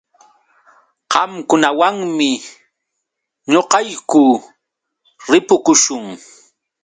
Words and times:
Qamkunawanmi 1.11 2.29
ñuqayku 3.51 4.23
ripukuśhun. 5.31 6.05